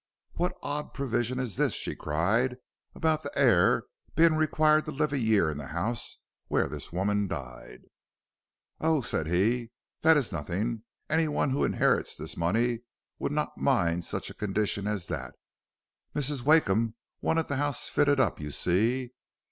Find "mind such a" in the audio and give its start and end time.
13.59-14.33